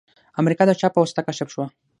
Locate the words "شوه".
1.53-1.65